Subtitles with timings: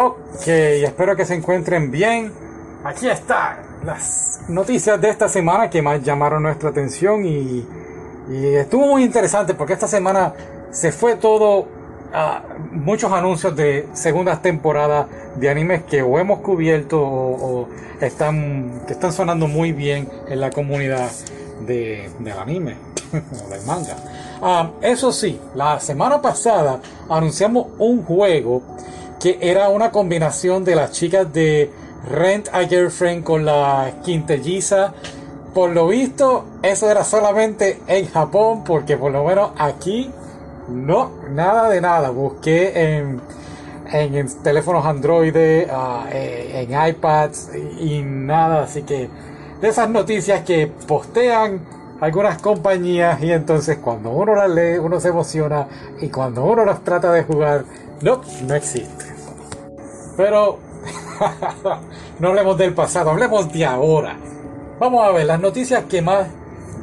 [0.00, 2.32] Ok, espero que se encuentren bien.
[2.84, 7.66] Aquí están las noticias de esta semana que más llamaron nuestra atención y,
[8.30, 10.34] estuvo muy interesante porque esta semana
[10.70, 11.66] se fue todo
[12.12, 17.68] a muchos anuncios de segundas temporadas de animes que o hemos cubierto o,
[18.00, 21.10] están que están sonando muy bien en la comunidad
[21.66, 22.76] de, del anime
[23.12, 23.96] o del manga.
[24.40, 28.62] Ah, eso sí, la semana pasada anunciamos un juego
[29.20, 31.70] que era una combinación de las chicas de
[32.10, 34.92] Rent a Girlfriend con la quintelliza.
[35.54, 40.10] Por lo visto, eso era solamente en Japón, porque por lo menos aquí
[40.68, 42.10] no, nada de nada.
[42.10, 43.20] Busqué en,
[43.92, 45.34] en, teléfonos Android,
[45.70, 47.50] ah, eh, en iPads
[47.80, 48.64] y, nada.
[48.64, 49.08] Así que
[49.60, 51.60] de esas noticias que postean
[52.00, 55.66] algunas compañías y entonces cuando uno las lee uno se emociona
[56.00, 57.64] y cuando uno las trata de jugar
[58.02, 59.17] no, no existe.
[60.18, 60.58] Pero
[62.18, 64.16] no hablemos del pasado, hablemos de ahora.
[64.80, 66.26] Vamos a ver las noticias que más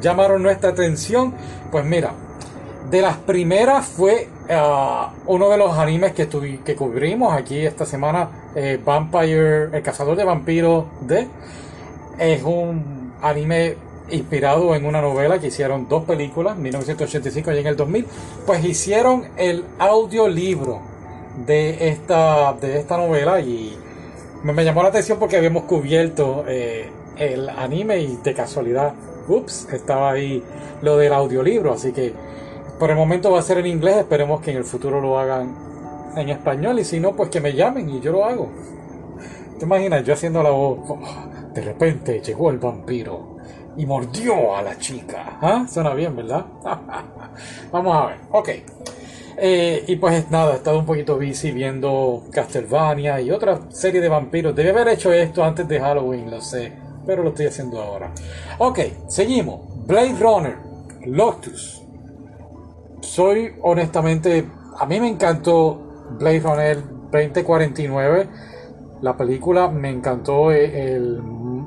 [0.00, 1.34] llamaron nuestra atención.
[1.70, 2.12] Pues mira,
[2.90, 6.26] de las primeras fue ah, uno de los animes que,
[6.74, 11.28] cubrimos aquí esta semana, eh, Vampire, el cazador de vampiros de.
[12.18, 13.76] Es un anime
[14.08, 18.06] inspirado en una novela que hicieron dos películas, 1985 y en el 2000.
[18.46, 20.95] Pues hicieron el audiolibro
[21.44, 23.76] de esta, de esta novela y
[24.42, 28.94] me, llamó la atención porque habíamos cubierto eh, el anime y de casualidad,
[29.28, 30.42] ups, estaba ahí
[30.82, 32.14] lo del audiolibro, así que
[32.78, 36.12] por el momento va a ser en inglés, esperemos que en el futuro lo hagan
[36.16, 38.48] en español y si no, pues que me llamen y yo lo hago.
[39.58, 40.04] ¿Te imaginas?
[40.04, 40.98] Yo haciendo la voz, oh,
[41.54, 43.36] de repente llegó el vampiro
[43.76, 45.38] y mordió a la chica.
[45.40, 45.66] ¿Ah?
[45.68, 46.44] Suena bien, ¿verdad?
[47.72, 48.18] Vamos a ver.
[48.30, 48.48] Ok.
[49.38, 54.08] Eh, y pues nada, he estado un poquito busy viendo Castlevania y otra serie de
[54.08, 54.54] vampiros.
[54.54, 56.72] Debe haber hecho esto antes de Halloween, lo sé,
[57.04, 58.12] pero lo estoy haciendo ahora.
[58.58, 59.60] Ok, seguimos.
[59.86, 60.56] Blade Runner,
[61.06, 61.82] Lotus.
[63.00, 64.48] Soy honestamente,
[64.78, 68.28] a mí me encantó Blade Runner 2049.
[69.02, 71.20] La película me encantó, eh, el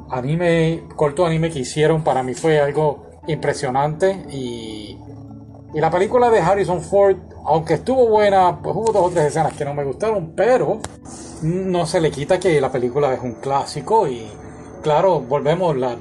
[0.09, 4.97] anime, corto anime que hicieron para mí fue algo impresionante y,
[5.73, 7.17] y la película de Harrison Ford
[7.49, 10.79] aunque estuvo buena, pues hubo dos o tres escenas que no me gustaron, pero
[11.41, 14.27] no se le quita que la película es un clásico y
[14.83, 15.95] claro, volvemos la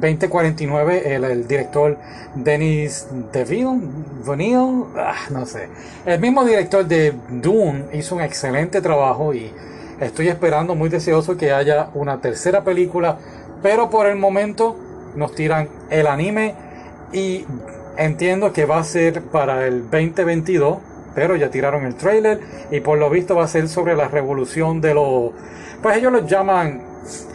[0.00, 1.98] 2049, el, director
[2.34, 3.78] Denis DeVille,
[4.24, 5.68] Vanille, ah, no sé,
[6.06, 9.52] el mismo director de Dune hizo un excelente trabajo y
[10.00, 13.18] estoy esperando muy deseoso que haya una tercera película,
[13.62, 14.76] pero por el momento
[15.14, 16.54] nos tiran el anime
[17.12, 17.44] y
[17.96, 20.78] Entiendo que va a ser para el 2022,
[21.14, 22.40] pero ya tiraron el trailer
[22.70, 25.30] y por lo visto va a ser sobre la revolución de los,
[25.80, 26.82] pues ellos los llaman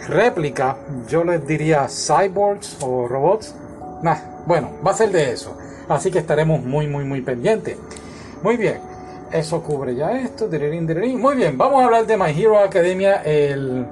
[0.07, 0.77] réplica,
[1.07, 3.55] yo les diría cyborgs o robots.
[4.01, 5.57] Nah, bueno, va a ser de eso.
[5.87, 7.77] Así que estaremos muy, muy, muy pendientes.
[8.43, 8.79] Muy bien,
[9.31, 10.49] eso cubre ya esto.
[11.17, 13.85] Muy bien, vamos a hablar de My Hero Academia, el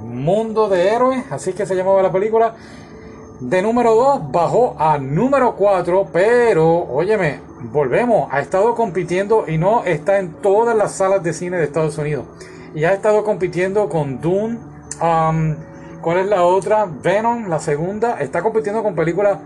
[0.00, 2.54] mundo de héroes, así que se llamaba la película
[3.40, 7.40] de número 2 bajó a número 4, pero óyeme,
[7.72, 11.98] volvemos, ha estado compitiendo y no está en todas las salas de cine de Estados
[11.98, 12.24] Unidos.
[12.74, 14.58] Y ha estado compitiendo con Dune,
[15.02, 15.54] um,
[16.00, 16.86] ¿cuál es la otra?
[16.86, 19.38] Venom, la segunda, está compitiendo con películas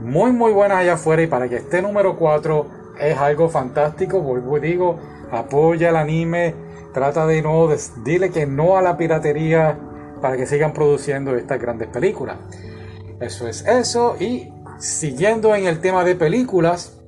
[0.00, 2.66] muy muy buenas allá afuera y para que esté número 4
[3.00, 4.98] es algo fantástico, vuelvo y digo,
[5.30, 6.54] apoya el anime,
[6.92, 7.68] trata de no,
[8.04, 9.78] dile que no a la piratería
[10.20, 12.36] para que sigan produciendo estas grandes películas.
[13.20, 14.16] Eso es eso.
[14.20, 16.98] Y siguiendo en el tema de películas,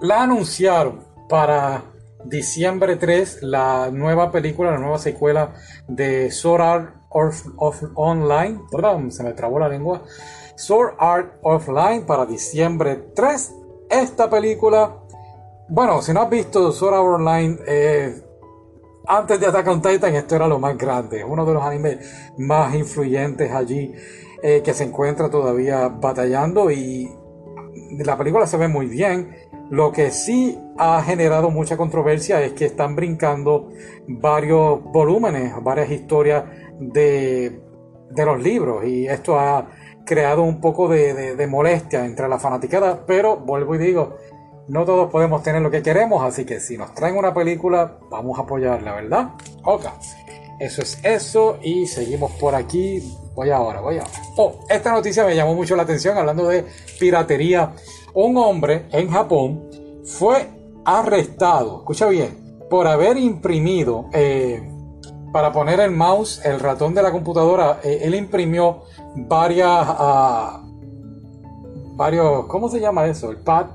[0.00, 1.84] la anunciaron para
[2.24, 5.54] diciembre 3 la nueva película, la nueva secuela
[5.88, 6.94] de Sword Art
[7.94, 8.60] Online.
[9.10, 10.02] Se me trabó la lengua.
[10.56, 13.54] Sword Art Offline para diciembre 3.
[13.88, 14.96] Esta película,
[15.68, 18.22] bueno, si no has visto Sword Art Online, eh,
[19.06, 22.74] antes de Attack on Titan, esto era lo más grande, uno de los animes más
[22.74, 23.92] influyentes allí
[24.42, 27.10] eh, que se encuentra todavía batallando y
[27.98, 29.36] la película se ve muy bien.
[29.70, 33.70] Lo que sí ha generado mucha controversia es que están brincando
[34.08, 36.44] varios volúmenes, varias historias
[36.78, 37.60] de,
[38.10, 39.68] de los libros y esto ha
[40.04, 44.16] creado un poco de, de, molestia entre la fanaticada, pero vuelvo y digo,
[44.68, 48.38] no todos podemos tener lo que queremos, así que si nos traen una película, vamos
[48.38, 49.30] a apoyarla, ¿verdad?
[49.64, 49.84] Ok,
[50.60, 53.02] eso es eso y seguimos por aquí
[53.34, 54.10] Voy ahora, voy ahora.
[54.36, 56.66] Oh, esta noticia me llamó mucho la atención hablando de
[56.98, 57.72] piratería.
[58.12, 59.70] Un hombre en Japón
[60.04, 60.46] fue
[60.84, 64.68] arrestado, escucha bien, por haber imprimido eh,
[65.32, 68.82] para poner el mouse, el ratón de la computadora, eh, él imprimió
[69.14, 70.60] varias, uh,
[71.96, 73.30] varios, ¿cómo se llama eso?
[73.30, 73.66] El pad,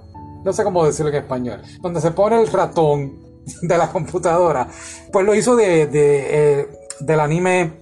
[0.44, 3.25] no sé cómo decirlo en español, donde se pone el ratón
[3.62, 4.68] de la computadora,
[5.12, 6.68] pues lo hizo de, de eh,
[7.00, 7.74] del anime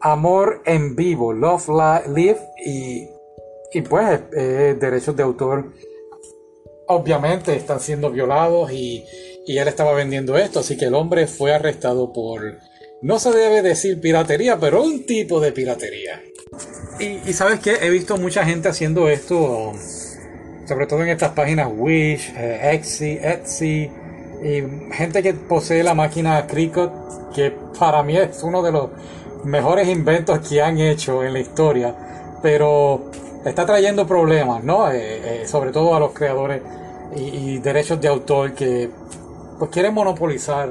[0.00, 1.68] Amor en Vivo, Love
[2.14, 3.08] Live, y,
[3.72, 5.72] y pues eh, derechos de autor
[6.88, 9.04] obviamente están siendo violados y,
[9.46, 12.58] y él estaba vendiendo esto, así que el hombre fue arrestado por
[13.02, 16.22] no se debe decir piratería, pero un tipo de piratería.
[16.98, 19.74] Y, sabes que he visto mucha gente haciendo esto,
[20.66, 23.90] sobre todo en estas páginas Wish, eh, Etsy, Etsy,
[24.42, 26.90] y gente que posee la máquina Cricut,
[27.34, 28.88] que para mí es uno de los
[29.44, 31.94] mejores inventos que han hecho en la historia,
[32.42, 33.10] pero
[33.44, 34.90] está trayendo problemas, ¿no?
[34.90, 36.62] Eh, eh, sobre todo a los creadores
[37.14, 38.90] y, derechos de autor que
[39.58, 40.70] pues quieren monopolizar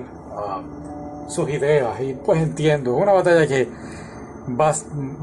[1.27, 3.67] sus ideas y pues entiendo, es una batalla que
[4.59, 4.73] va,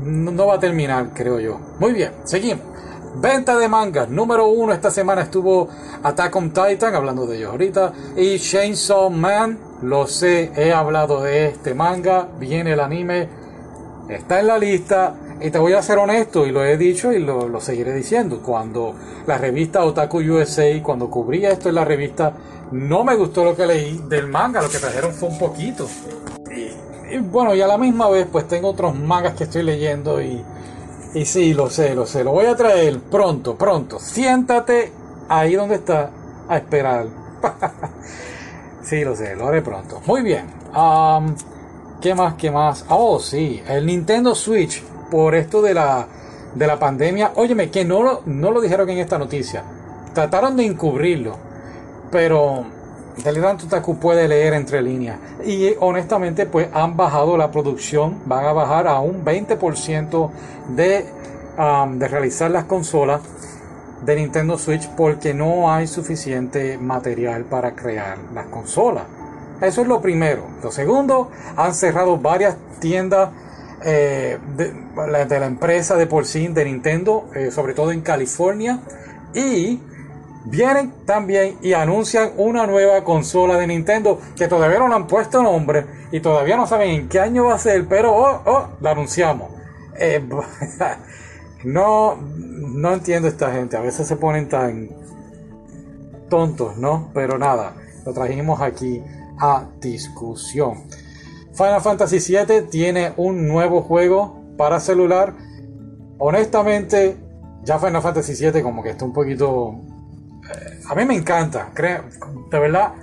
[0.03, 1.59] no va a terminar, creo yo.
[1.79, 2.72] Muy bien, seguimos.
[3.15, 5.69] Venta de mangas, número uno esta semana estuvo
[6.03, 11.49] Attack on Titan, hablando de ellos ahorita, y Chainsaw Man, lo sé, he hablado de
[11.49, 13.29] este manga, viene el anime,
[14.09, 17.19] está en la lista, y te voy a ser honesto, y lo he dicho y
[17.19, 18.95] lo, seguiré diciendo, cuando
[19.27, 22.33] la revista Otaku USA, cuando cubría esto en la revista,
[22.71, 25.87] no me gustó lo que leí del manga, lo que trajeron fue un poquito.
[27.11, 30.43] Y, bueno, y a la misma vez pues tengo otros mangas que estoy leyendo y,
[31.15, 33.99] y sí, lo sé, lo sé, lo voy a traer pronto, pronto.
[33.99, 34.93] Siéntate
[35.29, 36.11] ahí donde está
[36.49, 37.07] a esperar.
[38.83, 40.01] sí, lo sé, lo haré pronto.
[40.07, 40.47] Muy bien.
[42.01, 42.35] ¿Qué más?
[42.35, 42.85] ¿Qué más?
[42.89, 46.07] Oh, sí, el Nintendo Switch, por esto de la,
[46.55, 47.33] de la pandemia.
[47.37, 49.63] Óyeme, que no lo, no lo dijeron en esta noticia.
[50.15, 51.53] Trataron de encubrirlo
[52.13, 52.65] pero
[53.23, 55.19] realidad Tutaku puede leer entre líneas.
[55.45, 60.31] Y honestamente, pues han bajado la producción, van a bajar a un 20%
[60.77, 61.07] de,
[61.99, 63.21] de realizar las consolas
[64.05, 69.05] de Nintendo Switch porque no hay suficiente material para crear las consolas.
[69.61, 70.45] Eso es lo primero.
[70.63, 73.31] Lo segundo, han cerrado varias tiendas
[73.85, 74.73] eh, de,
[75.41, 78.81] la empresa de porcín de Nintendo, eh, sobre todo en California.
[79.35, 79.81] Y
[80.45, 85.43] vienen también y anuncian una nueva consola de Nintendo que todavía no le han puesto
[85.43, 88.91] nombre y todavía no saben en qué año va a ser, pero oh, oh, la
[88.91, 89.51] anunciamos.
[89.99, 90.27] Eh,
[91.65, 94.91] no, no entiendo esta gente, a veces se ponen tan
[96.29, 97.11] tontos, ¿no?
[97.13, 97.75] Pero nada,
[98.05, 99.03] lo trajimos aquí
[99.39, 100.85] a discusión.
[101.53, 105.35] Final Fantasy VII tiene un nuevo juego para celular.
[106.19, 107.17] Honestamente,
[107.63, 109.81] ya Final Fantasy VII como que está un poquito
[110.89, 112.05] a mí me encanta, creo,
[112.51, 112.95] de verdad,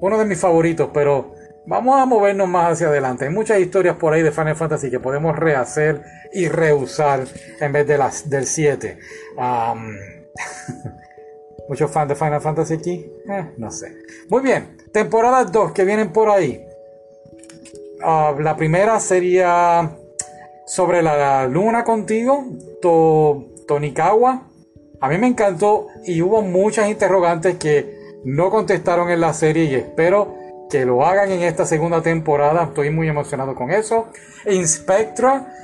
[0.00, 1.34] uno de mis favoritos, pero
[1.66, 3.26] vamos a movernos más hacia adelante.
[3.26, 6.02] Hay muchas historias por ahí de Final Fantasy que podemos rehacer
[6.32, 7.24] y reusar
[7.60, 8.98] en vez de las del 7.
[11.68, 13.94] Muchos fans de Final Fantasy aquí, eh, no sé.
[14.28, 16.64] Muy bien, temporada 2 que vienen por ahí.
[18.02, 19.96] Ah, la primera sería
[20.66, 22.46] sobre la luna contigo,
[22.80, 24.49] to, Tonikawa.
[25.02, 29.74] A mí me encantó y hubo muchas interrogantes que no contestaron en la serie y
[29.74, 30.34] espero
[30.68, 32.64] que lo hagan en esta segunda temporada.
[32.64, 34.08] Estoy muy emocionado con eso.
[34.44, 35.54] Inspectra,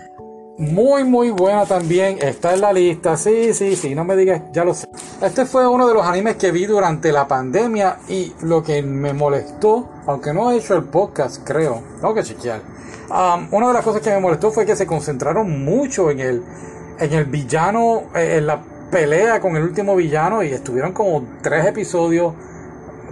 [0.57, 2.17] muy muy buena también.
[2.23, 3.19] Está en la lista.
[3.19, 4.87] Sí, sí, sí, no me digas, ya lo sé.
[5.21, 9.13] Este fue uno de los animes que vi durante la pandemia y lo que me
[9.13, 12.63] molestó, aunque no he hecho el podcast, creo, tengo que chequear.
[13.11, 16.43] Um, una de las cosas que me molestó fue que se concentraron mucho en el,
[16.99, 21.67] en el villano, eh, en la pelea con el último villano y estuvieron como tres
[21.67, 22.35] episodios.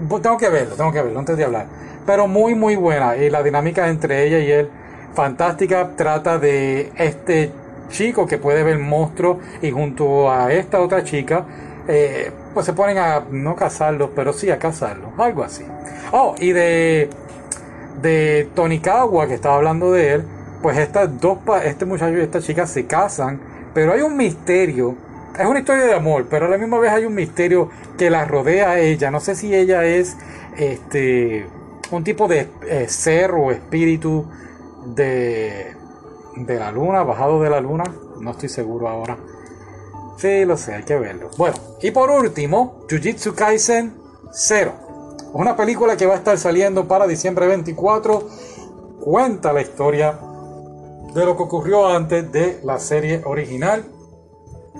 [0.08, 1.66] Pues tengo que verlo, tengo que verlo antes de hablar.
[2.06, 3.16] Pero muy, muy buena.
[3.16, 4.70] Y la dinámica entre ella y él,
[5.14, 5.90] fantástica.
[5.96, 7.52] Trata de este
[7.88, 11.44] chico que puede ver monstruos y junto a esta otra chica,
[11.88, 15.10] eh, pues se ponen a no casarlos, pero sí a casarlos.
[15.18, 15.64] Algo así.
[16.12, 17.08] Oh, y de,
[18.02, 20.24] de Tonikawa, que estaba hablando de él,
[20.62, 23.40] pues estas dos, este muchacho y esta chica se casan,
[23.74, 24.94] pero hay un misterio
[25.38, 28.24] es una historia de amor, pero a la misma vez hay un misterio que la
[28.24, 29.10] rodea a ella.
[29.10, 30.16] No sé si ella es
[30.56, 31.46] este
[31.90, 34.26] un tipo de eh, ser o espíritu
[34.86, 35.74] de,
[36.36, 37.84] de la luna, bajado de la luna.
[38.20, 39.16] No estoy seguro ahora.
[40.16, 41.30] Sí, lo sé, hay que verlo.
[41.36, 43.94] Bueno, y por último, Jujutsu Kaisen
[44.32, 44.72] 0.
[45.32, 48.28] Una película que va a estar saliendo para diciembre 24.
[49.00, 50.18] Cuenta la historia
[51.14, 53.84] de lo que ocurrió antes de la serie original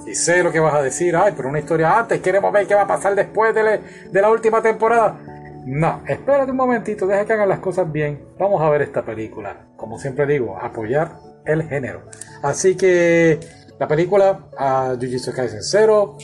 [0.07, 2.75] y sé lo que vas a decir, ay, pero una historia antes, queremos ver qué
[2.75, 3.81] va a pasar después de,
[4.13, 5.19] la última temporada.
[5.67, 8.23] No, espérate un momentito, deja que hagan las cosas bien.
[8.39, 9.69] Vamos a ver esta película.
[9.77, 12.03] Como siempre digo, apoyar el género.
[12.43, 13.41] Así que
[13.79, 16.19] la película a Jujutsu Kaisen 0,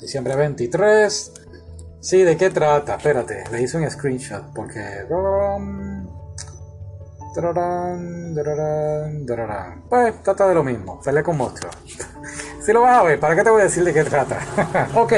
[0.00, 1.32] diciembre 23.
[2.00, 2.96] Sí, ¿de qué trata?
[2.96, 5.06] Espérate, le hice un screenshot porque...
[9.88, 11.76] Pues trata de lo mismo, pelea con monstruos.
[12.66, 14.40] Si lo vas a ver, ¿para qué te voy a decir de qué trata?
[14.96, 15.12] ok,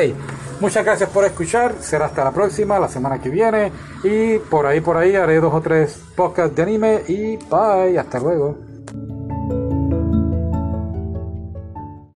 [0.60, 1.76] muchas gracias por escuchar.
[1.80, 3.72] Será hasta la próxima, la semana que viene.
[4.04, 7.02] Y por ahí, por ahí haré dos o tres podcasts de anime.
[7.08, 8.67] Y bye, hasta luego.